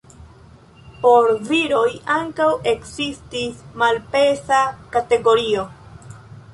[1.03, 1.83] Por viroj
[2.15, 4.67] ankaŭ ekzistis malpeza
[4.99, 5.73] kategorio.